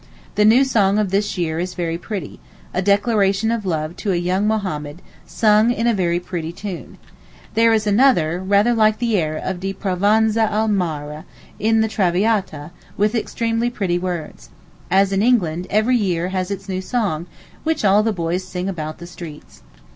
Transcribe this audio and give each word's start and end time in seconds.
The 0.33 0.45
new 0.45 0.63
song 0.63 0.97
of 0.97 1.11
this 1.11 1.37
year 1.37 1.59
is 1.59 1.75
very 1.75 1.99
pretty—a 1.99 2.81
declaration 2.81 3.51
of 3.51 3.67
love 3.67 3.95
to 3.97 4.11
a 4.11 4.15
young 4.15 4.47
Mohammed, 4.47 4.99
sung 5.27 5.69
to 5.71 5.87
a 5.87 5.93
very 5.93 6.19
pretty 6.19 6.51
tune. 6.51 6.97
There 7.53 7.71
is 7.71 7.85
another, 7.85 8.39
rather 8.39 8.73
like 8.73 8.97
the 8.97 9.15
air 9.19 9.37
of 9.37 9.59
'Di 9.59 9.73
Provenza 9.73 10.49
al 10.49 10.69
mar' 10.69 11.25
in 11.59 11.81
the 11.81 11.87
'Traviata,' 11.87 12.71
with 12.97 13.13
extremely 13.13 13.69
pretty 13.69 13.99
words. 13.99 14.49
As 14.89 15.11
in 15.13 15.21
England, 15.21 15.67
every 15.69 15.97
year 15.97 16.29
has 16.29 16.49
its 16.49 16.67
new 16.67 16.81
song, 16.81 17.27
which 17.63 17.85
all 17.85 18.01
the 18.01 18.11
boys 18.11 18.43
sing 18.43 18.67
about 18.67 18.97
the 18.97 19.05
streets. 19.05 19.61